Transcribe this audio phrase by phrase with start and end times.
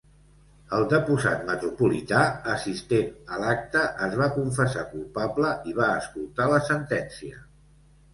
[0.75, 2.21] El deposat metropolità,
[2.53, 7.45] assistent a l'acte, es va confessar culpable, i va escoltar la sentència.